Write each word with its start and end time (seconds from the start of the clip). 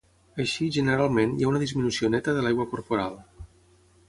Així, 0.43 0.69
generalment, 0.77 1.35
hi 1.41 1.47
ha 1.47 1.51
una 1.51 1.61
disminució 1.67 2.11
neta 2.15 2.37
de 2.39 2.47
l'aigua 2.47 2.69
corporal. 2.73 3.21